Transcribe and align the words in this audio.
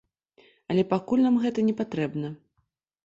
Але 0.73 0.85
пакуль 0.95 1.23
нам 1.27 1.37
гэта 1.43 1.67
непатрэбна. 1.71 2.33